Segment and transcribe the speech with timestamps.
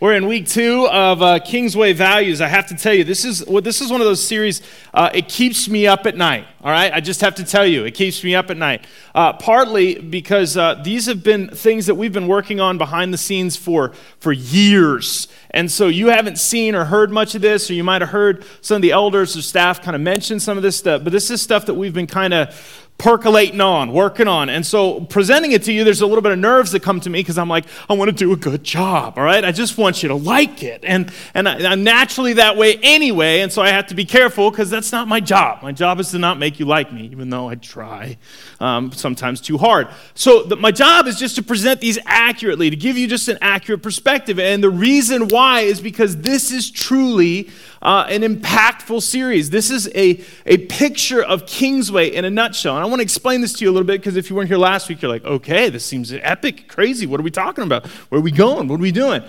[0.00, 2.40] We're in week two of uh, Kingsway Values.
[2.40, 4.62] I have to tell you, this is well, this is one of those series.
[4.94, 6.46] Uh, it keeps me up at night.
[6.62, 8.86] All right, I just have to tell you, it keeps me up at night.
[9.14, 13.18] Uh, partly because uh, these have been things that we've been working on behind the
[13.18, 17.74] scenes for for years, and so you haven't seen or heard much of this, or
[17.74, 20.62] you might have heard some of the elders or staff kind of mention some of
[20.62, 21.04] this stuff.
[21.04, 24.50] But this is stuff that we've been kind of percolating on, working on.
[24.50, 27.08] And so presenting it to you, there's a little bit of nerves that come to
[27.08, 29.42] me because I'm like, I want to do a good job, all right?
[29.42, 30.84] I just want you to like it.
[30.84, 34.50] And, and I, am naturally that way anyway, and so I have to be careful
[34.50, 35.62] because that's not my job.
[35.62, 38.18] My job is to not make you like me, even though I try
[38.60, 39.88] um, sometimes too hard.
[40.12, 43.38] So the, my job is just to present these accurately, to give you just an
[43.40, 44.38] accurate perspective.
[44.38, 47.48] And the reason why is because this is truly
[47.82, 49.50] uh, an impactful series.
[49.50, 52.76] This is a, a picture of Kingsway in a nutshell.
[52.76, 54.48] And I want to explain this to you a little bit because if you weren't
[54.48, 57.06] here last week, you're like, okay, this seems epic, crazy.
[57.06, 57.86] What are we talking about?
[57.86, 58.68] Where are we going?
[58.68, 59.22] What are we doing?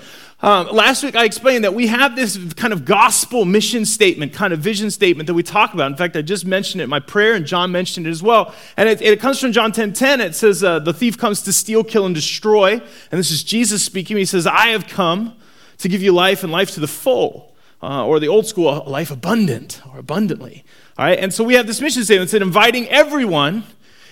[0.44, 4.54] Um, last week, I explained that we have this kind of gospel mission statement, kind
[4.54, 5.92] of vision statement that we talk about.
[5.92, 8.54] In fact, I just mentioned it in my prayer, and John mentioned it as well.
[8.76, 10.20] And it, it comes from John 10 10.
[10.20, 12.72] It says, uh, The thief comes to steal, kill, and destroy.
[12.72, 14.18] And this is Jesus speaking.
[14.18, 15.36] He says, I have come
[15.78, 17.51] to give you life and life to the full
[17.82, 20.64] uh, or the old school life abundant or abundantly.
[20.98, 23.64] All right, and so we have this mission statement that inviting everyone.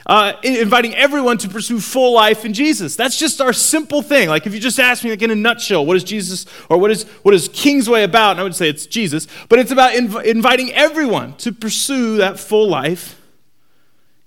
[0.05, 2.95] Uh, inviting everyone to pursue full life in Jesus.
[2.95, 4.27] That's just our simple thing.
[4.27, 6.89] Like if you just ask me, like in a nutshell, what is Jesus or what
[6.89, 8.31] is what is Kingsway about?
[8.31, 12.39] And I would say it's Jesus, but it's about inv- inviting everyone to pursue that
[12.39, 13.21] full life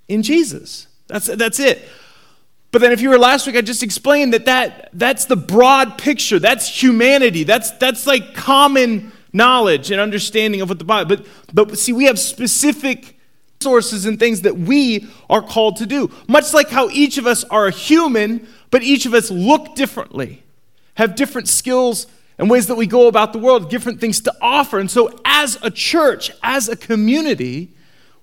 [0.07, 0.87] in Jesus.
[1.07, 1.81] That's that's it.
[2.71, 5.97] But then if you were last week, I just explained that, that that's the broad
[5.99, 6.39] picture.
[6.39, 7.43] That's humanity.
[7.43, 11.17] That's that's like common knowledge and understanding of what the Bible.
[11.17, 13.19] But, but see, we have specific
[13.59, 16.11] sources and things that we are called to do.
[16.27, 20.43] Much like how each of us are a human, but each of us look differently,
[20.95, 22.05] have different skills
[22.37, 24.79] and ways that we go about the world, different things to offer.
[24.79, 27.73] And so, as a church, as a community,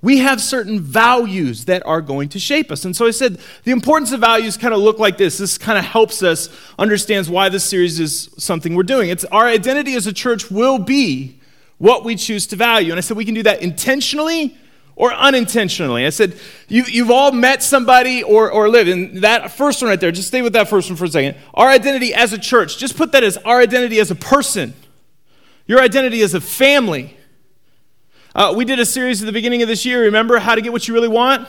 [0.03, 2.85] we have certain values that are going to shape us.
[2.85, 5.39] And so I said the importance of values kind of look like this.
[5.39, 9.11] This kind of helps us understands why this series is something we're doing.
[9.11, 11.39] It's our identity as a church will be
[11.77, 12.93] what we choose to value.
[12.93, 14.57] And I said we can do that intentionally
[14.97, 16.07] or unintentionally.
[16.07, 18.89] I said you, you've all met somebody or, or lived.
[18.89, 21.37] And that first one right there, just stay with that first one for a second.
[21.53, 24.73] Our identity as a church, just put that as our identity as a person,
[25.67, 27.17] your identity as a family
[28.35, 30.03] uh, we did a series at the beginning of this year.
[30.03, 31.49] Remember how to get what you really want?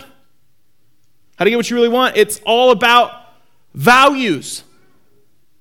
[1.37, 2.17] How to get what you really want?
[2.17, 3.11] It's all about
[3.73, 4.63] values.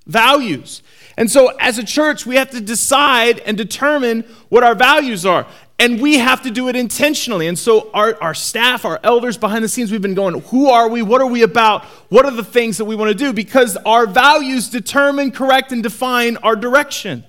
[0.07, 0.81] Values.
[1.17, 5.45] And so, as a church, we have to decide and determine what our values are.
[5.77, 7.47] And we have to do it intentionally.
[7.47, 10.87] And so, our, our staff, our elders behind the scenes, we've been going, who are
[10.87, 11.03] we?
[11.03, 11.85] What are we about?
[12.09, 13.33] What are the things that we want to do?
[13.33, 17.23] Because our values determine, correct, and define our direction,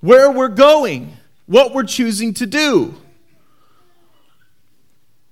[0.00, 1.17] where we're going
[1.48, 2.94] what we're choosing to do.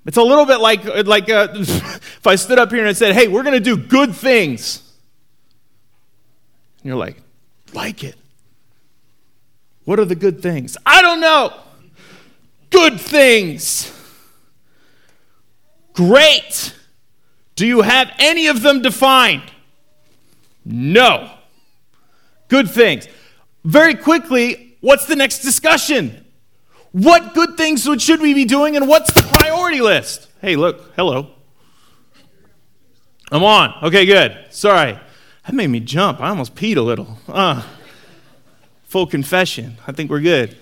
[0.06, 3.15] It's a little bit like, like uh, if I stood up here and I said,
[3.15, 4.82] hey, we're going to do good things.
[6.78, 7.19] And you're like,
[7.75, 8.16] like it.
[9.84, 10.77] What are the good things?
[10.87, 11.53] I don't know.
[12.71, 13.93] Good things.
[15.93, 16.75] Great.
[17.56, 19.50] Do you have any of them defined?
[20.65, 21.31] No.
[22.48, 23.06] Good things.
[23.65, 26.25] Very quickly, what's the next discussion?
[26.93, 30.29] What good things should we be doing and what's the priority list?
[30.41, 31.31] Hey, look, hello.
[33.31, 33.75] I'm on.
[33.83, 34.47] Okay, good.
[34.51, 34.99] Sorry.
[35.45, 36.21] That made me jump.
[36.21, 37.19] I almost peed a little.
[37.29, 37.63] Uh,
[38.85, 39.77] full confession.
[39.87, 40.57] I think we're good.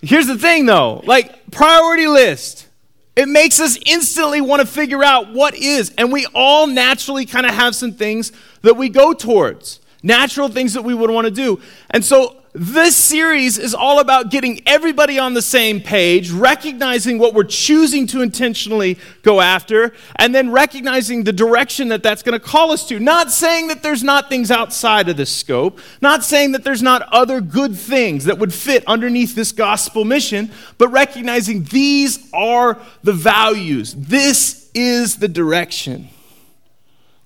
[0.00, 2.68] Here's the thing though like, priority list.
[3.16, 5.94] It makes us instantly want to figure out what is.
[5.96, 10.72] And we all naturally kind of have some things that we go towards, natural things
[10.72, 11.60] that we would want to do.
[11.90, 17.34] And so this series is all about getting everybody on the same page, recognizing what
[17.34, 22.44] we're choosing to intentionally go after, and then recognizing the direction that that's going to
[22.44, 23.00] call us to.
[23.00, 27.02] Not saying that there's not things outside of this scope, not saying that there's not
[27.10, 33.12] other good things that would fit underneath this gospel mission, but recognizing these are the
[33.12, 33.94] values.
[33.94, 36.08] This is the direction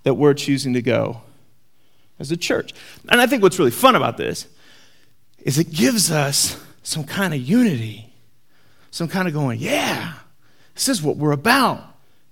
[0.05, 1.21] that we're choosing to go
[2.19, 2.73] as a church.
[3.11, 4.47] And I think what's really fun about this
[5.43, 8.13] is it gives us some kind of unity,
[8.91, 10.15] some kind of going, yeah,
[10.75, 11.85] this is what we're about.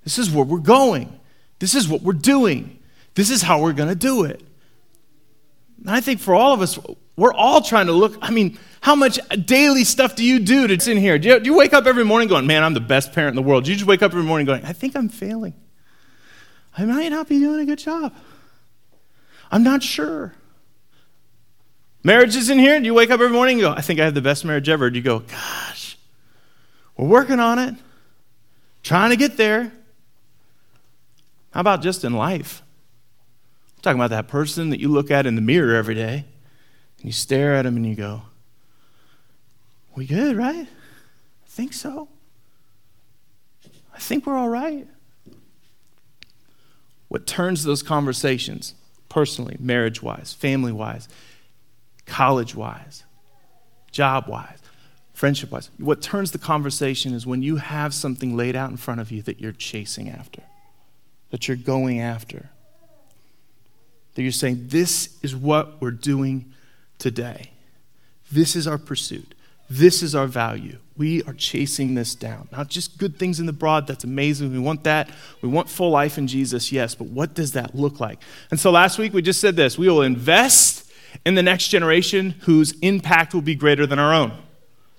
[0.05, 1.19] This is where we're going.
[1.59, 2.79] This is what we're doing.
[3.15, 4.41] This is how we're going to do it.
[5.81, 6.79] And I think for all of us,
[7.17, 8.17] we're all trying to look.
[8.21, 11.19] I mean, how much daily stuff do you do that's in here?
[11.19, 13.43] Do you, do you wake up every morning going, man, I'm the best parent in
[13.43, 13.65] the world?
[13.65, 15.55] Do you just wake up every morning going, I think I'm failing?
[16.77, 18.15] I might not be doing a good job.
[19.51, 20.35] I'm not sure.
[22.07, 24.15] Marriages in here, do you wake up every morning and go, I think I have
[24.15, 24.89] the best marriage ever?
[24.91, 25.99] Do you go, gosh,
[26.97, 27.75] we're working on it,
[28.85, 29.73] trying to get there?
[31.51, 32.63] How about just in life?
[33.79, 36.25] I'm talking about that person that you look at in the mirror every day,
[36.99, 38.23] and you stare at him and you go,
[39.97, 40.69] We good, right?
[40.69, 42.09] I think so.
[43.93, 44.87] I think we're all right.
[47.09, 48.75] What turns those conversations,
[49.09, 51.09] personally, marriage wise, family wise,
[52.07, 53.05] college wise,
[53.91, 54.59] job wise,
[55.13, 59.01] friendship wise, what turns the conversation is when you have something laid out in front
[59.01, 60.43] of you that you're chasing after,
[61.31, 62.51] that you're going after.
[64.15, 66.53] That you're saying, this is what we're doing
[66.99, 67.51] today.
[68.33, 69.35] This is our pursuit.
[69.69, 70.79] This is our value.
[70.97, 72.49] We are chasing this down.
[72.53, 74.53] Not just good things in the broad, that's amazing.
[74.53, 75.11] We want that.
[75.43, 78.21] We want full life in Jesus, yes, but what does that look like?
[78.51, 80.76] And so last week we just said this we will invest
[81.25, 84.33] in the next generation whose impact will be greater than our own.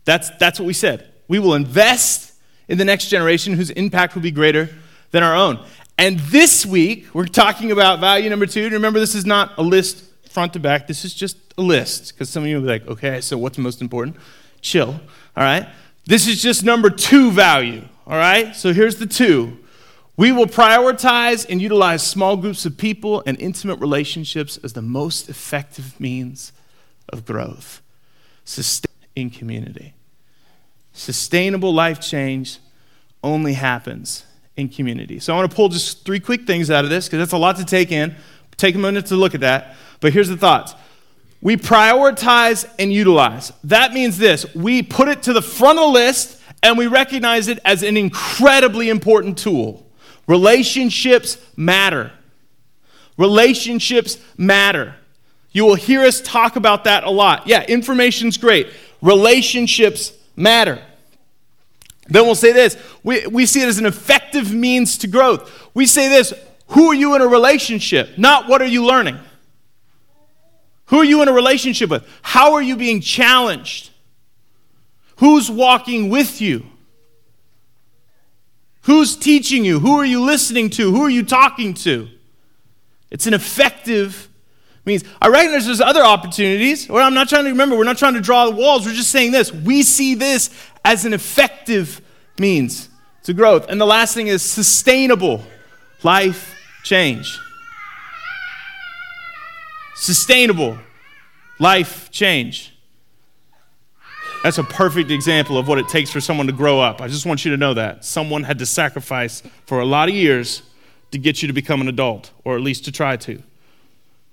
[0.06, 1.12] That's, that's what we said.
[1.28, 2.34] We will invest
[2.68, 4.69] in the next generation whose impact will be greater
[5.12, 5.64] than our own.
[5.98, 8.69] And this week, we're talking about value number two.
[8.69, 12.14] Remember, this is not a list front to back, this is just a list.
[12.14, 14.16] Because some of you will be like, okay, so what's most important?
[14.62, 15.68] Chill, all right?
[16.06, 18.56] This is just number two value, all right?
[18.56, 19.58] So here's the two
[20.18, 25.30] we will prioritize and utilize small groups of people and intimate relationships as the most
[25.30, 26.52] effective means
[27.10, 27.81] of growth
[29.16, 29.94] in community.
[30.92, 32.58] Sustainable life change
[33.24, 34.25] only happens
[34.56, 35.19] in community.
[35.19, 37.38] So I want to pull just three quick things out of this because that's a
[37.38, 38.16] lot to take in.
[38.58, 39.75] Take a minute to look at that.
[40.00, 40.74] But here's the thoughts.
[41.42, 43.54] We prioritize and utilize.
[43.63, 47.48] That means this we put it to the front of the list and we recognize
[47.48, 49.87] it as an incredibly important tool.
[50.27, 52.12] Relationships matter.
[53.18, 54.95] Relationships matter.
[55.51, 57.47] You will hear us talk about that a lot.
[57.47, 58.68] Yeah, information's great.
[59.01, 60.81] Relationships matter.
[62.09, 65.69] Then we'll say this we, we see it as an effective means to growth.
[65.74, 66.33] We say this
[66.68, 68.18] who are you in a relationship?
[68.18, 69.18] Not what are you learning?
[70.88, 72.07] Who are you in a relationship with?
[72.21, 73.89] How are you being challenged?
[75.18, 76.65] Who's walking with you?
[78.88, 79.81] Who's teaching you?
[79.81, 80.92] Who are you listening to?
[80.92, 82.07] Who are you talking to?
[83.12, 84.30] It's an effective
[84.86, 85.04] means.
[85.22, 86.88] I recognize there's other opportunities.
[86.88, 88.86] Well, I'm not trying to remember, we're not trying to draw the walls.
[88.86, 89.51] We're just saying this.
[89.51, 90.50] We see this
[90.86, 92.00] as an effective
[92.39, 92.88] means
[93.24, 93.68] to growth.
[93.68, 95.44] And the last thing is sustainable
[96.01, 97.38] life change.
[99.95, 100.80] Sustainable
[101.60, 102.74] life change.
[104.48, 107.02] That's a perfect example of what it takes for someone to grow up.
[107.02, 108.06] I just want you to know that.
[108.06, 110.62] Someone had to sacrifice for a lot of years
[111.12, 113.44] to get you to become an adult, or at least to try to.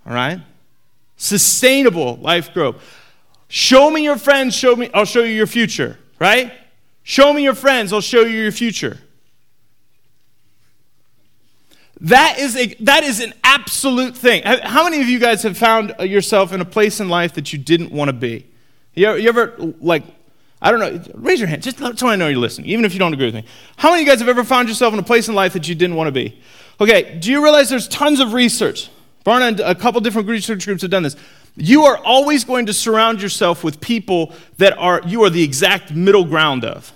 [0.06, 0.38] All right?
[1.16, 2.76] Sustainable life growth.
[3.48, 6.52] Show me your friends, show me, I'll show you your future, right?
[7.02, 9.00] Show me your friends, I'll show you your future.
[12.02, 14.44] That is, a, that is an absolute thing.
[14.44, 17.58] How many of you guys have found yourself in a place in life that you
[17.58, 18.46] didn't want to be?
[18.94, 20.04] You ever, you ever, like,
[20.62, 22.98] I don't know, raise your hand, just so I know you're listening, even if you
[22.98, 23.44] don't agree with me.
[23.76, 25.68] How many of you guys have ever found yourself in a place in life that
[25.68, 26.40] you didn't want to be?
[26.80, 28.90] Okay, do you realize there's tons of research?
[29.24, 31.16] Barna and a couple different research groups have done this.
[31.56, 35.92] You are always going to surround yourself with people that are, you are the exact
[35.92, 36.92] middle ground of.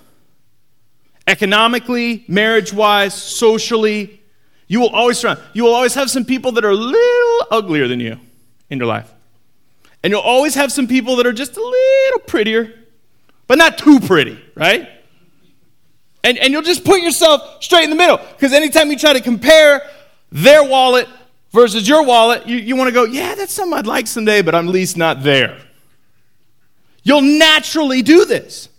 [1.27, 4.21] Economically, marriage wise, socially,
[4.67, 7.87] you will always surround, you will always have some people that are a little uglier
[7.87, 8.19] than you
[8.69, 9.13] in your life.
[10.03, 12.73] And you'll always have some people that are just a little prettier,
[13.47, 14.89] but not too pretty, right?
[16.23, 18.17] And, and you'll just put yourself straight in the middle.
[18.17, 19.81] Because anytime you try to compare
[20.31, 21.07] their wallet
[21.51, 24.55] versus your wallet, you, you want to go, yeah, that's something I'd like someday, but
[24.55, 25.57] I'm at least not there.
[27.03, 28.69] You'll naturally do this.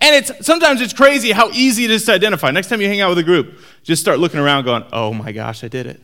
[0.00, 2.50] And it's sometimes it's crazy how easy it is to identify.
[2.50, 5.30] Next time you hang out with a group, just start looking around going, oh my
[5.30, 6.00] gosh, I did it.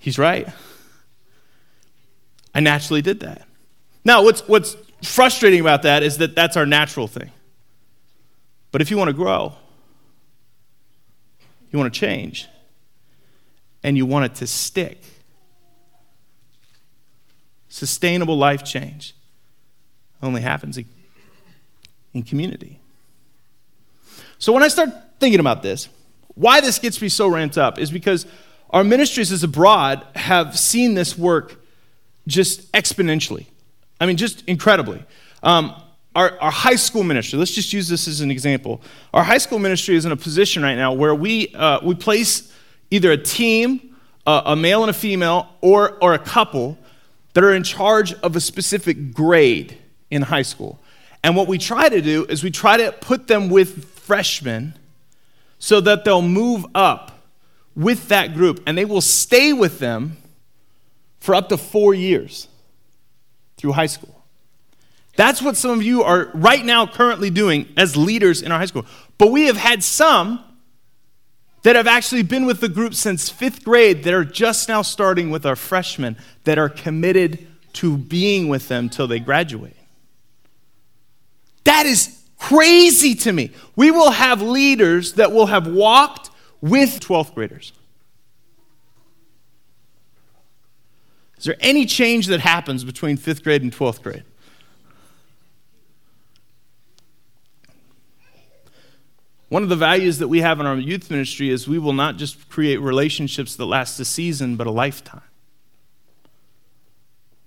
[0.00, 0.48] He's right.
[2.54, 3.46] I naturally did that.
[4.04, 7.30] Now, what's, what's frustrating about that is that that's our natural thing.
[8.72, 9.54] But if you want to grow,
[11.70, 12.46] you want to change,
[13.82, 15.02] and you want it to stick,
[17.68, 19.14] sustainable life change
[20.22, 20.78] only happens
[22.12, 22.80] in community.
[24.38, 24.90] So when I start
[25.20, 25.88] thinking about this,
[26.34, 28.26] why this gets me so ramped up is because
[28.70, 31.60] our ministries as abroad have seen this work
[32.28, 33.46] just exponentially.
[34.00, 35.02] I mean, just incredibly.
[35.42, 35.74] Um,
[36.14, 38.80] our, our, high school ministry, let's just use this as an example.
[39.12, 42.52] Our high school ministry is in a position right now where we, uh, we place
[42.90, 46.78] either a team, uh, a male and a female, or, or a couple
[47.34, 49.78] that are in charge of a specific grade
[50.10, 50.80] in high school.
[51.22, 54.74] And what we try to do is we try to put them with freshmen
[55.58, 57.22] so that they'll move up
[57.74, 60.16] with that group and they will stay with them
[61.20, 62.48] for up to four years
[63.56, 64.14] through high school.
[65.16, 68.66] That's what some of you are right now currently doing as leaders in our high
[68.66, 68.86] school.
[69.18, 70.44] But we have had some
[71.64, 75.30] that have actually been with the group since fifth grade that are just now starting
[75.30, 79.76] with our freshmen that are committed to being with them till they graduate.
[81.64, 83.50] That is crazy to me.
[83.76, 87.72] We will have leaders that will have walked with 12th graders.
[91.38, 94.24] Is there any change that happens between fifth grade and 12th grade?
[99.48, 102.16] One of the values that we have in our youth ministry is we will not
[102.16, 105.22] just create relationships that last a season, but a lifetime.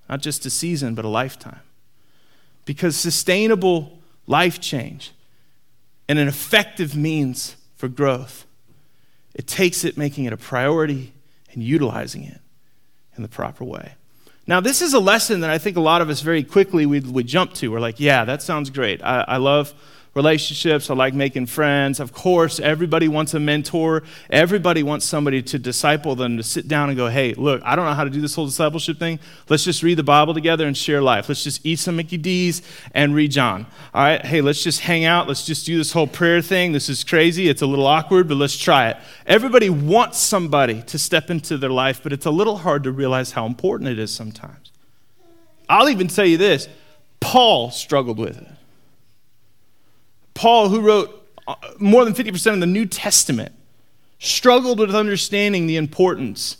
[0.09, 1.59] Not just a season, but a lifetime.
[2.65, 5.11] Because sustainable life change
[6.07, 8.45] and an effective means for growth,
[9.35, 11.13] it takes it making it a priority
[11.53, 12.41] and utilizing it
[13.21, 13.93] in the proper way.
[14.47, 16.99] Now, this is a lesson that I think a lot of us very quickly we
[16.99, 17.71] would jump to.
[17.71, 19.01] We're like, yeah, that sounds great.
[19.03, 19.73] I, I love
[20.13, 20.89] relationships.
[20.89, 21.99] I like making friends.
[21.99, 24.03] Of course, everybody wants a mentor.
[24.29, 27.85] Everybody wants somebody to disciple them, to sit down and go, hey, look, I don't
[27.85, 29.19] know how to do this whole discipleship thing.
[29.47, 31.29] Let's just read the Bible together and share life.
[31.29, 32.61] Let's just eat some Mickey D's
[32.93, 33.65] and read John.
[33.93, 35.27] All right, hey, let's just hang out.
[35.27, 36.73] Let's just do this whole prayer thing.
[36.73, 37.47] This is crazy.
[37.47, 38.97] It's a little awkward, but let's try it.
[39.25, 43.31] Everybody wants somebody to step into their life, but it's a little hard to realize
[43.31, 44.71] how important it is sometimes.
[45.69, 46.67] I'll even tell you this
[47.21, 48.47] Paul struggled with it.
[50.33, 53.53] Paul, who wrote uh, more than 50% of the New Testament,
[54.19, 56.57] struggled with understanding the importance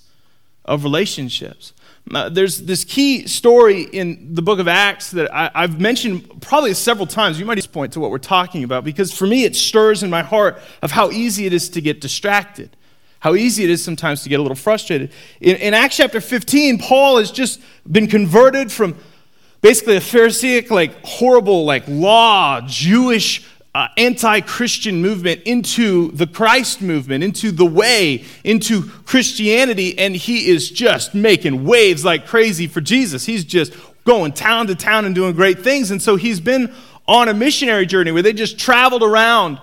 [0.66, 1.74] of relationships.
[2.14, 6.74] Uh, there's this key story in the book of Acts that I, have mentioned probably
[6.74, 7.40] several times.
[7.40, 10.10] You might just point to what we're talking about because for me it stirs in
[10.10, 12.76] my heart of how easy it is to get distracted,
[13.20, 15.12] how easy it is sometimes to get a little frustrated.
[15.40, 18.98] In, in Acts chapter 15, Paul has just been converted from
[19.62, 26.82] basically a Pharisaic, like horrible, like law, Jewish uh, anti Christian movement into the Christ
[26.82, 32.82] movement, into the way, into Christianity, and he is just making waves like crazy for
[32.82, 33.26] Jesus.
[33.26, 33.74] He's just
[34.04, 35.92] going town to town and doing great things.
[35.92, 36.74] And so he's been
[37.08, 39.60] on a missionary journey where they just traveled around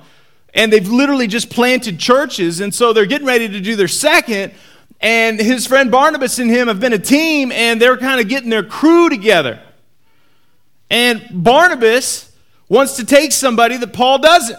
[0.54, 2.60] and they've literally just planted churches.
[2.60, 4.52] And so they're getting ready to do their second.
[5.00, 8.50] And his friend Barnabas and him have been a team and they're kind of getting
[8.50, 9.60] their crew together.
[10.90, 12.27] And Barnabas
[12.68, 14.58] wants to take somebody that Paul doesn't.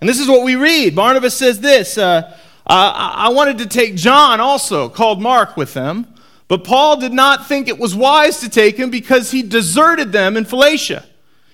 [0.00, 0.96] And this is what we read.
[0.96, 6.14] Barnabas says this uh, I wanted to take John also, called Mark, with them,
[6.48, 10.36] but Paul did not think it was wise to take him because he deserted them
[10.36, 11.04] in Phaeacia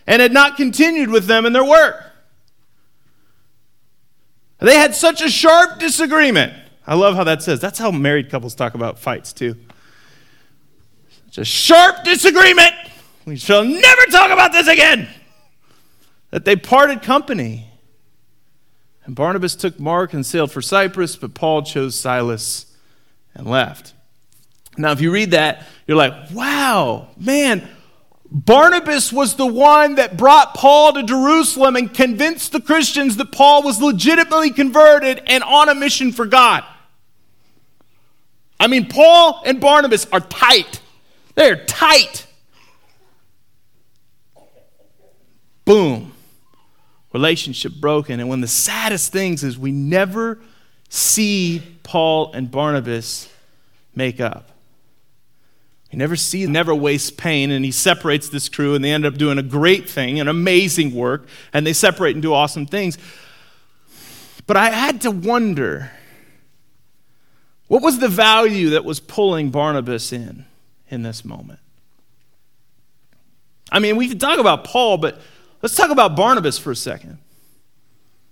[0.06, 2.04] and had not continued with them in their work.
[4.58, 6.52] They had such a sharp disagreement.
[6.86, 7.60] I love how that says.
[7.60, 9.56] That's how married couples talk about fights, too.
[11.26, 12.74] Such a sharp disagreement
[13.28, 15.08] we shall never talk about this again.
[16.30, 17.70] That they parted company.
[19.04, 22.66] And Barnabas took Mark and sailed for Cyprus, but Paul chose Silas
[23.34, 23.94] and left.
[24.76, 27.66] Now, if you read that, you're like, wow, man,
[28.30, 33.62] Barnabas was the one that brought Paul to Jerusalem and convinced the Christians that Paul
[33.62, 36.64] was legitimately converted and on a mission for God.
[38.60, 40.80] I mean, Paul and Barnabas are tight.
[41.34, 42.26] They're tight.
[45.68, 46.12] Boom,
[47.12, 48.20] relationship broken.
[48.20, 50.38] And one of the saddest things is we never
[50.88, 53.30] see Paul and Barnabas
[53.94, 54.50] make up.
[55.92, 59.16] We never see, never waste pain, and he separates this crew, and they end up
[59.18, 62.96] doing a great thing, an amazing work, and they separate and do awesome things.
[64.46, 65.90] But I had to wonder
[67.66, 70.46] what was the value that was pulling Barnabas in
[70.88, 71.60] in this moment?
[73.70, 75.20] I mean, we can talk about Paul, but
[75.62, 77.18] Let's talk about Barnabas for a second.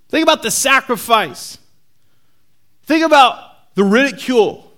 [0.09, 1.59] Think about the sacrifice.
[2.85, 4.73] Think about the ridicule,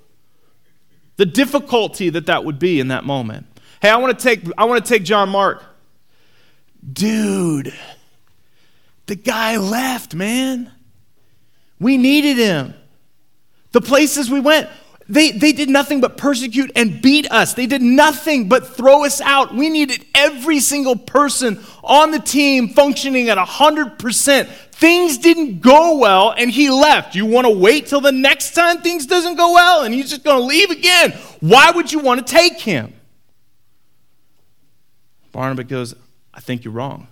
[1.16, 3.46] the difficulty that that would be in that moment.
[3.80, 5.62] Hey, I want to take I want to take John Mark.
[6.90, 7.74] Dude,
[9.06, 10.72] the guy left, man.
[11.78, 12.74] We needed him.
[13.72, 14.68] The places we went,
[15.08, 17.54] they, they did nothing but persecute and beat us.
[17.54, 19.54] They did nothing but throw us out.
[19.54, 24.46] We needed every single person on the team functioning at 100%.
[24.48, 27.14] Things didn't go well and he left.
[27.14, 30.24] You want to wait till the next time things doesn't go well and he's just
[30.24, 31.12] going to leave again.
[31.40, 32.92] Why would you want to take him?
[35.32, 35.94] Barnabas goes,
[36.34, 37.08] I think you're wrong.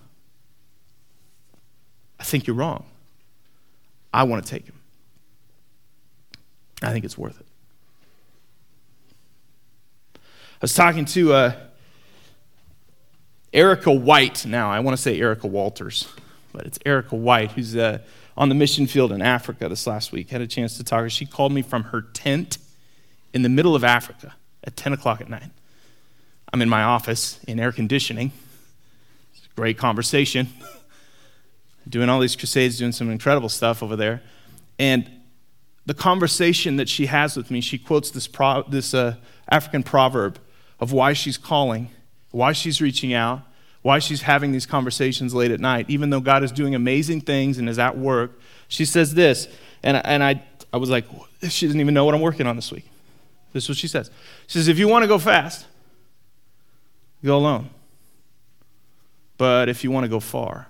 [2.19, 2.85] I think you're wrong.
[4.13, 4.79] I want to take him.
[6.83, 7.46] I think it's worth it.
[10.57, 11.55] I was talking to uh,
[13.53, 14.71] Erica White now.
[14.71, 16.07] I want to say Erica Walters,
[16.51, 17.99] but it's Erica White who's uh,
[18.35, 20.31] on the mission field in Africa this last week.
[20.31, 21.07] Had a chance to talk.
[21.11, 22.57] She called me from her tent
[23.35, 24.33] in the middle of Africa
[24.63, 25.51] at 10 o'clock at night.
[26.51, 28.31] I'm in my office in air conditioning.
[29.55, 30.47] Great conversation.
[31.87, 34.23] doing all these crusades, doing some incredible stuff over there.
[34.79, 35.07] And
[35.85, 40.39] the conversation that she has with me, she quotes this, pro, this uh, African proverb
[40.79, 41.89] of why she's calling,
[42.31, 43.41] why she's reaching out,
[43.81, 47.57] why she's having these conversations late at night, even though God is doing amazing things
[47.57, 48.39] and is at work.
[48.67, 49.47] She says this,
[49.81, 50.43] and, and I,
[50.73, 51.05] I was like,
[51.47, 52.85] she doesn't even know what I'm working on this week.
[53.53, 54.11] This is what she says.
[54.47, 55.65] She says, if you want to go fast,
[57.23, 57.69] go alone.
[59.37, 60.67] But if you want to go far,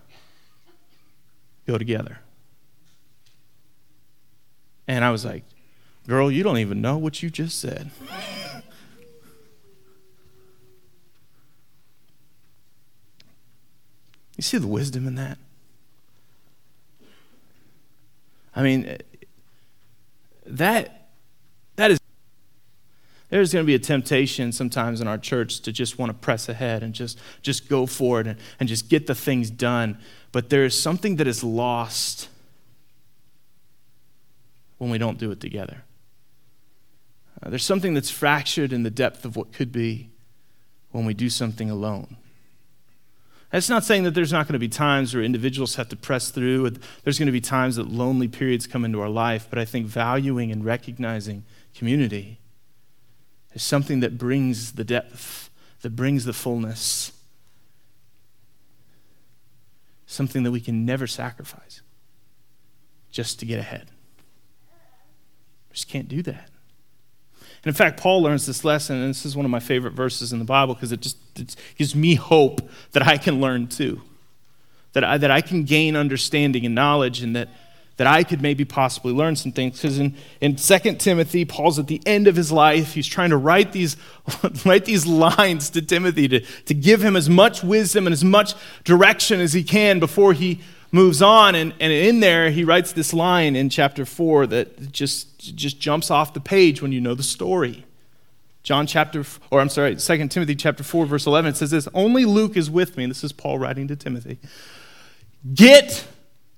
[1.66, 2.20] go together.
[4.88, 5.44] And I was like,
[6.08, 7.92] girl, you don't even know what you just said.
[14.38, 15.38] You see the wisdom in that?
[18.56, 18.98] I mean,
[20.46, 21.10] that,
[21.76, 22.00] that is,
[23.30, 26.48] there's going to be a temptation sometimes in our church to just want to press
[26.50, 30.00] ahead and just, just go for it and, and just get the things done.
[30.32, 32.30] But there is something that is lost
[34.78, 35.84] when we don't do it together.
[37.42, 40.10] Uh, there's something that's fractured in the depth of what could be
[40.92, 42.18] when we do something alone.
[43.52, 46.32] That's not saying that there's not going to be times where individuals have to press
[46.32, 46.70] through.
[47.04, 49.88] There's going to be times that lonely periods come into our life, but I think
[49.88, 52.40] valuing and recognizing community
[53.54, 55.50] is something that brings the depth,
[55.82, 57.14] that brings the fullness,
[60.06, 61.82] something that we can never sacrifice
[63.12, 63.90] just to get ahead.
[65.70, 66.50] We just can't do that.
[67.68, 70.40] In fact, Paul learns this lesson, and this is one of my favorite verses in
[70.40, 74.02] the Bible because it just it gives me hope that I can learn too.
[74.94, 77.50] That I, that I can gain understanding and knowledge, and that,
[77.98, 79.82] that I could maybe possibly learn some things.
[79.82, 82.94] Because in, in 2 Timothy, Paul's at the end of his life.
[82.94, 83.98] He's trying to write these,
[84.66, 88.56] write these lines to Timothy to, to give him as much wisdom and as much
[88.86, 90.62] direction as he can before he
[90.98, 91.56] moves on.
[91.56, 96.10] And, and in there, he writes this line in chapter 4 that just, just jumps
[96.10, 97.86] off the page when you know the story.
[98.64, 102.26] John chapter, or I'm sorry, 2 Timothy chapter 4, verse 11, it says this Only
[102.26, 103.04] Luke is with me.
[103.04, 104.40] And this is Paul writing to Timothy.
[105.54, 106.06] Get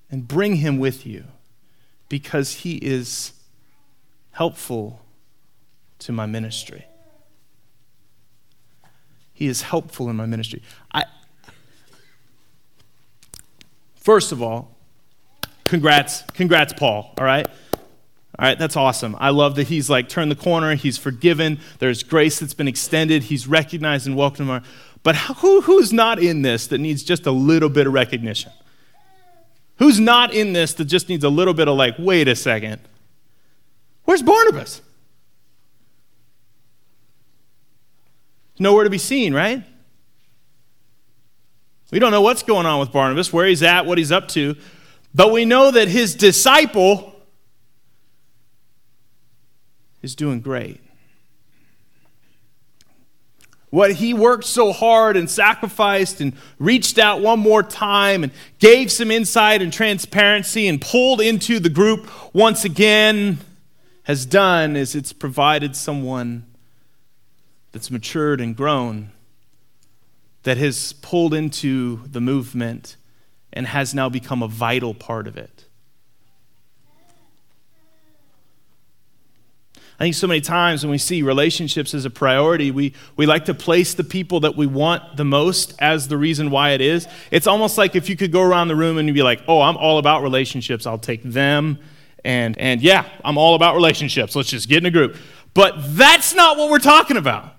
[0.09, 1.25] and bring him with you
[2.07, 3.33] because he is
[4.31, 5.01] helpful
[5.99, 6.85] to my ministry.
[9.33, 10.63] He is helpful in my ministry.
[10.91, 11.03] I,
[13.99, 14.75] First of all,
[15.65, 17.47] congrats, congrats, Paul, all right?
[17.47, 19.17] All right, that's awesome.
[19.19, 23.23] I love that he's like turned the corner, he's forgiven, there's grace that's been extended,
[23.23, 24.63] he's recognized and welcomed.
[25.03, 28.51] But who, who's not in this that needs just a little bit of recognition?
[29.77, 32.79] Who's not in this that just needs a little bit of like, wait a second,
[34.05, 34.81] where's Barnabas?
[38.57, 39.63] Nowhere to be seen, right?
[41.91, 44.55] We don't know what's going on with Barnabas, where he's at, what he's up to,
[45.13, 47.15] but we know that his disciple
[50.01, 50.81] is doing great.
[53.71, 58.91] What he worked so hard and sacrificed and reached out one more time and gave
[58.91, 63.39] some insight and transparency and pulled into the group once again
[64.03, 66.45] has done is it's provided someone
[67.71, 69.11] that's matured and grown
[70.43, 72.95] that has pulled into the movement
[73.51, 75.65] and has now become a vital part of it.
[79.99, 83.45] I think so many times when we see relationships as a priority, we, we like
[83.45, 87.05] to place the people that we want the most as the reason why it is.
[87.31, 89.75] It's almost like if you could go around the room and be like, oh, I'm
[89.75, 91.79] all about relationships, I'll take them.
[92.23, 94.37] And, and yeah, I'm all about relationships.
[94.37, 95.17] Let's just get in a group.
[95.53, 97.55] But that's not what we're talking about.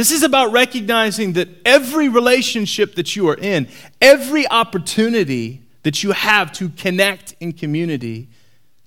[0.00, 3.68] This is about recognizing that every relationship that you are in,
[4.00, 8.30] every opportunity that you have to connect in community,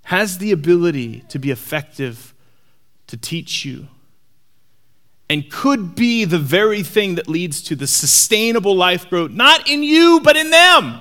[0.06, 2.34] has the ability to be effective
[3.06, 3.90] to teach you
[5.30, 9.84] and could be the very thing that leads to the sustainable life growth, not in
[9.84, 11.00] you, but in them.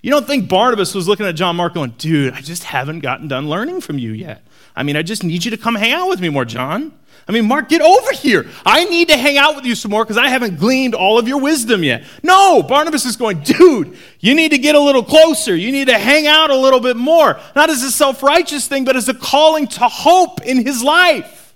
[0.00, 3.26] You don't think Barnabas was looking at John Mark going, dude, I just haven't gotten
[3.28, 4.46] done learning from you yet.
[4.76, 6.92] I mean, I just need you to come hang out with me more, John.
[7.26, 8.46] I mean, Mark, get over here.
[8.64, 11.28] I need to hang out with you some more because I haven't gleaned all of
[11.28, 12.04] your wisdom yet.
[12.22, 15.54] No, Barnabas is going, dude, you need to get a little closer.
[15.54, 17.38] You need to hang out a little bit more.
[17.54, 21.54] Not as a self righteous thing, but as a calling to hope in his life.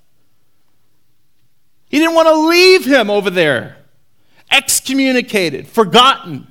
[1.89, 3.77] He didn't want to leave him over there,
[4.51, 6.49] excommunicated, forgotten.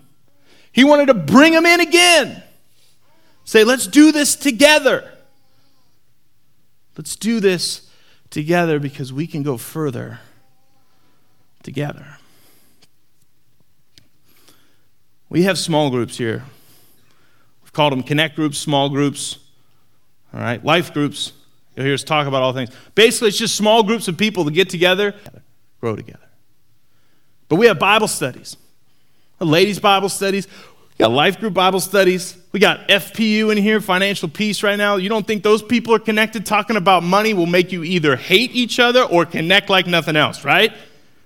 [0.71, 2.43] He wanted to bring him in again.
[3.43, 5.11] Say, let's do this together.
[6.97, 7.89] Let's do this
[8.29, 10.19] together because we can go further
[11.63, 12.17] together.
[15.29, 16.43] We have small groups here.
[17.63, 19.39] We've called them connect groups, small groups,
[20.33, 21.33] all right, life groups.
[21.75, 22.69] You'll hear us talk about all things.
[22.95, 25.15] Basically, it's just small groups of people to get together,
[25.79, 26.19] grow together.
[27.47, 28.57] But we have Bible studies,
[29.45, 30.47] ladies' Bible studies.
[30.47, 32.37] We got life group Bible studies.
[32.51, 34.97] We got FPU in here, financial peace right now.
[34.97, 36.45] You don't think those people are connected?
[36.45, 40.43] Talking about money will make you either hate each other or connect like nothing else,
[40.43, 40.71] right?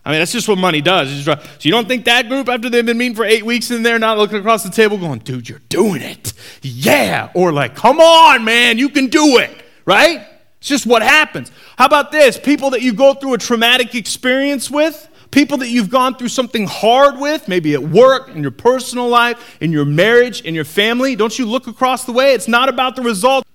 [0.06, 1.26] I mean, that's just what money does.
[1.26, 3.98] So you don't think that group, after they've been meeting for eight weeks and they're
[3.98, 6.34] not looking across the table going, dude, you're doing it.
[6.62, 7.32] Yeah.
[7.34, 9.50] Or like, come on, man, you can do it,
[9.84, 10.28] right?
[10.60, 11.52] It's just what happens.
[11.76, 12.38] How about this?
[12.38, 16.68] People that you go through a traumatic experience with, people that you've gone through something
[16.68, 21.16] hard with, maybe at work, in your personal life, in your marriage, in your family,
[21.16, 22.34] don't you look across the way?
[22.34, 23.46] It's not about the result.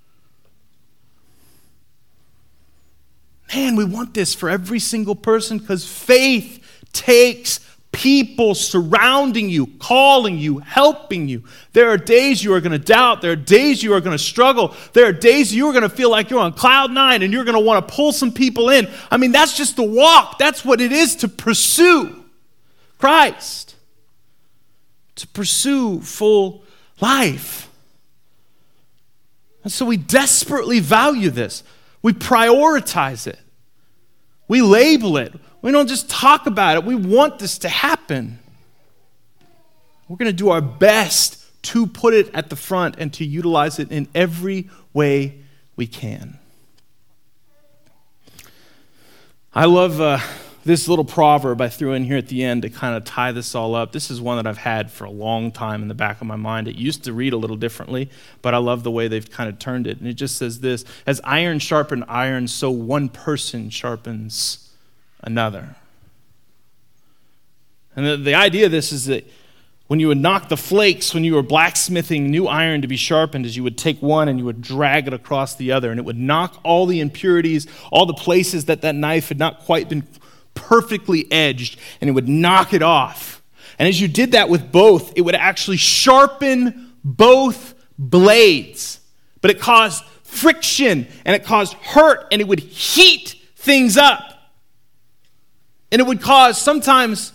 [3.54, 7.60] Man, we want this for every single person because faith takes
[7.92, 11.42] people surrounding you, calling you, helping you.
[11.72, 13.20] There are days you are going to doubt.
[13.20, 14.74] There are days you are going to struggle.
[14.92, 17.44] There are days you are going to feel like you're on cloud nine and you're
[17.44, 18.88] going to want to pull some people in.
[19.10, 20.38] I mean, that's just the walk.
[20.38, 22.24] That's what it is to pursue
[22.98, 23.74] Christ,
[25.16, 26.62] to pursue full
[27.00, 27.68] life.
[29.62, 31.64] And so we desperately value this.
[32.02, 33.38] We prioritize it.
[34.48, 35.34] We label it.
[35.62, 38.38] We don't just talk about it, we want this to happen.
[40.08, 43.78] We're going to do our best to put it at the front and to utilize
[43.78, 45.38] it in every way
[45.76, 46.38] we can.
[49.54, 50.18] I love uh,
[50.64, 53.54] this little proverb I threw in here at the end to kind of tie this
[53.54, 53.92] all up.
[53.92, 56.36] This is one that I've had for a long time in the back of my
[56.36, 56.68] mind.
[56.68, 58.10] It used to read a little differently,
[58.42, 59.98] but I love the way they've kind of turned it.
[59.98, 64.69] And it just says this As iron sharpens iron, so one person sharpens
[65.22, 65.76] another.
[67.96, 69.26] And the, the idea of this is that
[69.88, 73.44] when you would knock the flakes, when you were blacksmithing new iron to be sharpened,
[73.44, 76.04] is you would take one and you would drag it across the other, and it
[76.04, 80.06] would knock all the impurities, all the places that that knife had not quite been
[80.54, 83.42] perfectly edged, and it would knock it off.
[83.80, 89.00] And as you did that with both, it would actually sharpen both blades.
[89.40, 94.29] But it caused friction and it caused hurt and it would heat things up.
[95.92, 97.32] And it would cause sometimes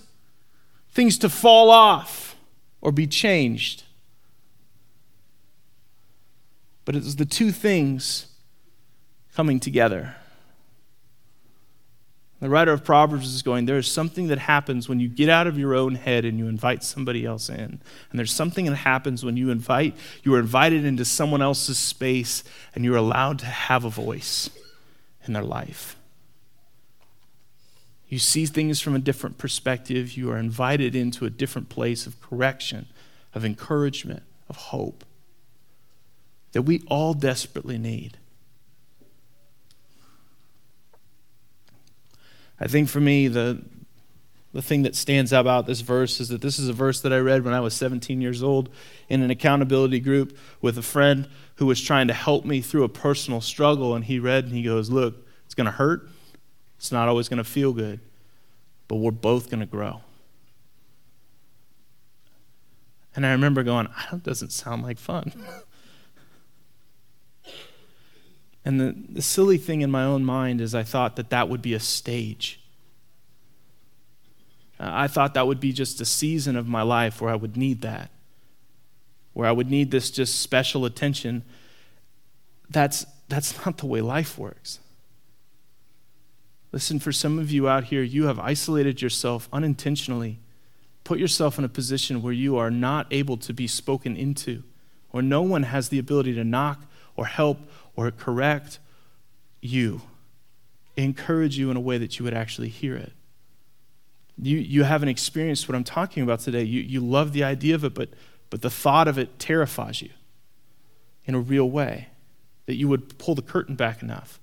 [0.91, 2.35] things to fall off
[2.81, 3.83] or be changed.
[6.85, 8.27] But it was the two things
[9.35, 10.15] coming together.
[12.39, 15.47] The writer of Proverbs is going, There is something that happens when you get out
[15.47, 17.57] of your own head and you invite somebody else in.
[17.59, 22.43] And there's something that happens when you invite, you are invited into someone else's space
[22.75, 24.49] and you're allowed to have a voice
[25.25, 25.95] in their life.
[28.07, 30.13] You see things from a different perspective.
[30.13, 32.87] You are invited into a different place of correction,
[33.33, 35.03] of encouragement, of hope
[36.55, 38.17] that we all desperately need.
[42.57, 43.61] I think for me, the,
[44.53, 47.11] the thing that stands out about this verse is that this is a verse that
[47.11, 48.69] I read when I was 17 years old
[49.09, 52.89] in an accountability group with a friend who was trying to help me through a
[52.89, 53.93] personal struggle.
[53.93, 56.07] And he read and he goes, Look, it's going to hurt.
[56.77, 57.99] It's not always going to feel good,
[58.87, 60.01] but we're both going to grow.
[63.15, 65.31] And I remember going, ah, that doesn't sound like fun.
[68.65, 71.61] and the, the silly thing in my own mind is I thought that that would
[71.61, 72.59] be a stage.
[74.77, 77.81] I thought that would be just a season of my life where I would need
[77.81, 78.11] that,
[79.31, 81.43] where I would need this just special attention.
[82.69, 84.79] That's, that's not the way life works.
[86.75, 90.39] Listen, for some of you out here, you have isolated yourself unintentionally,
[91.05, 94.61] put yourself in a position where you are not able to be spoken into,
[95.13, 96.81] or no one has the ability to knock
[97.15, 97.59] or help
[97.95, 98.79] or correct
[99.61, 100.01] you,
[100.97, 103.13] encourage you in a way that you would actually hear it.
[104.37, 106.63] You, you haven't experienced what I'm talking about today.
[106.63, 108.09] You, you love the idea of it, but,
[108.49, 110.09] but the thought of it terrifies you
[111.23, 112.09] in a real way,
[112.65, 114.41] that you would pull the curtain back enough.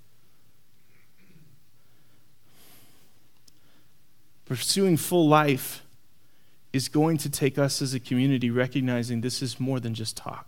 [4.52, 5.82] Pursuing full life
[6.74, 10.46] is going to take us as a community recognizing this is more than just talk.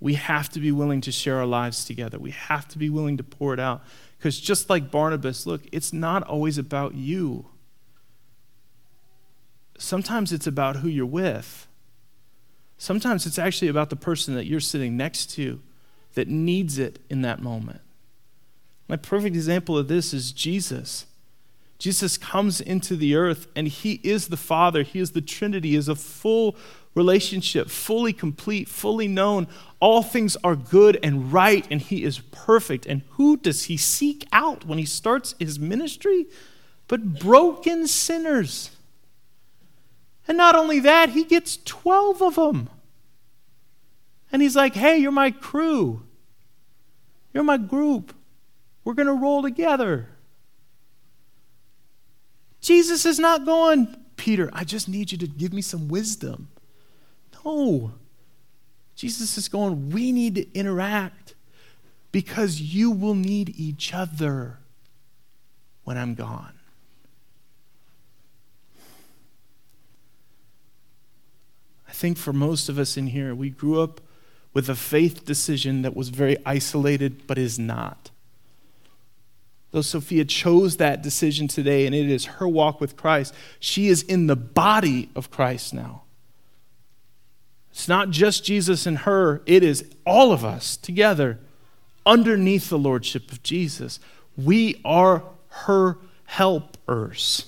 [0.00, 2.18] We have to be willing to share our lives together.
[2.18, 3.82] We have to be willing to pour it out.
[4.16, 7.50] Because just like Barnabas, look, it's not always about you.
[9.76, 11.66] Sometimes it's about who you're with.
[12.78, 15.60] Sometimes it's actually about the person that you're sitting next to
[16.14, 17.82] that needs it in that moment.
[18.88, 21.04] My perfect example of this is Jesus.
[21.82, 25.74] Jesus comes into the earth and he is the Father, he is the Trinity, he
[25.74, 26.54] is a full
[26.94, 29.48] relationship, fully complete, fully known.
[29.80, 32.86] All things are good and right, and he is perfect.
[32.86, 36.26] And who does he seek out when he starts his ministry?
[36.86, 38.70] But broken sinners.
[40.28, 42.70] And not only that, he gets 12 of them.
[44.30, 46.04] And he's like, hey, you're my crew.
[47.34, 48.14] You're my group.
[48.84, 50.10] We're going to roll together.
[52.62, 56.48] Jesus is not going, Peter, I just need you to give me some wisdom.
[57.44, 57.92] No.
[58.94, 61.34] Jesus is going, we need to interact
[62.12, 64.58] because you will need each other
[65.82, 66.54] when I'm gone.
[71.88, 74.00] I think for most of us in here, we grew up
[74.54, 78.11] with a faith decision that was very isolated but is not.
[79.72, 84.02] Though Sophia chose that decision today and it is her walk with Christ, she is
[84.02, 86.02] in the body of Christ now.
[87.70, 91.40] It's not just Jesus and her, it is all of us together
[92.04, 93.98] underneath the lordship of Jesus.
[94.36, 97.46] We are her helpers.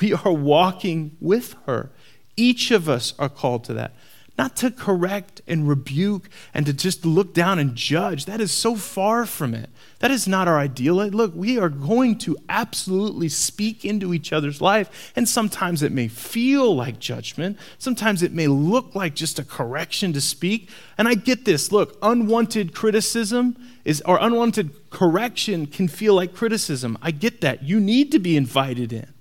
[0.00, 1.90] We are walking with her.
[2.36, 3.94] Each of us are called to that
[4.38, 8.24] not to correct and rebuke and to just look down and judge.
[8.24, 9.68] That is so far from it.
[9.98, 10.94] That is not our ideal.
[10.94, 16.06] Look, we are going to absolutely speak into each other's life, and sometimes it may
[16.06, 17.58] feel like judgment.
[17.78, 20.70] Sometimes it may look like just a correction to speak.
[20.96, 21.72] And I get this.
[21.72, 26.96] Look, unwanted criticism is or unwanted correction can feel like criticism.
[27.02, 27.64] I get that.
[27.64, 29.12] You need to be invited in.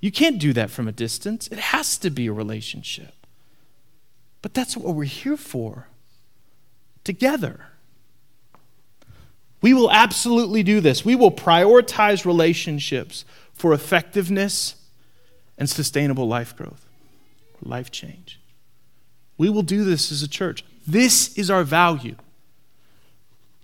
[0.00, 1.48] You can't do that from a distance.
[1.48, 3.14] It has to be a relationship.
[4.42, 5.88] But that's what we're here for
[7.04, 7.66] together.
[9.62, 11.04] We will absolutely do this.
[11.04, 14.76] We will prioritize relationships for effectiveness
[15.58, 16.86] and sustainable life growth,
[17.62, 18.40] life change.
[19.36, 20.64] We will do this as a church.
[20.86, 22.16] This is our value.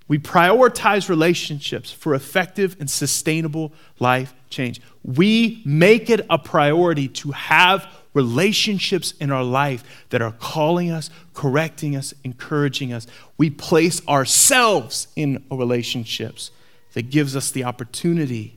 [0.08, 4.80] We prioritize relationships for effective and sustainable life change.
[5.02, 11.10] We make it a priority to have relationships in our life that are calling us,
[11.34, 13.06] correcting us, encouraging us.
[13.36, 16.50] We place ourselves in relationships
[16.94, 18.56] that gives us the opportunity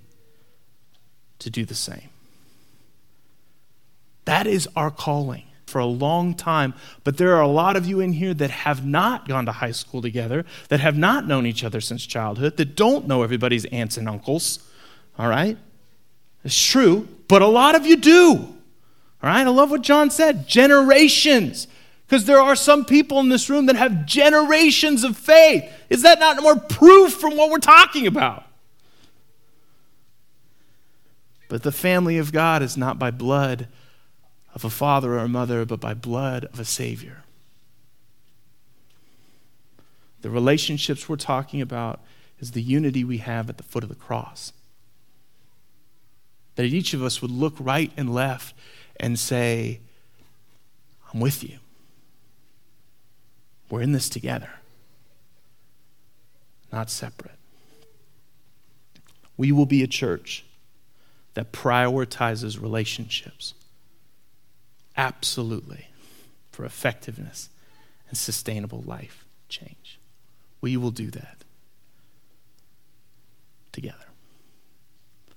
[1.40, 2.08] to do the same.
[4.24, 6.74] That is our calling for a long time.
[7.04, 9.72] But there are a lot of you in here that have not gone to high
[9.72, 13.98] school together, that have not known each other since childhood, that don't know everybody's aunts
[13.98, 14.66] and uncles.
[15.18, 15.58] All right?
[16.46, 18.56] It's true, but a lot of you do.
[19.22, 21.68] All right, I love what John said generations.
[22.06, 25.64] Because there are some people in this room that have generations of faith.
[25.90, 28.46] Is that not more proof from what we're talking about?
[31.50, 33.68] But the family of God is not by blood
[34.56, 37.24] of a father or a mother, but by blood of a Savior.
[40.22, 42.00] The relationships we're talking about
[42.40, 44.52] is the unity we have at the foot of the cross.
[46.56, 48.54] That each of us would look right and left
[49.00, 49.80] and say,
[51.14, 51.60] I'm with you.
[53.70, 54.50] We're in this together,
[56.72, 57.38] not separate.
[59.38, 60.44] We will be a church
[61.34, 63.54] that prioritizes relationships.
[64.98, 65.88] Absolutely.
[66.52, 67.50] For effectiveness
[68.10, 70.00] and sustainable life change.
[70.60, 71.38] We will do that
[73.72, 74.09] together.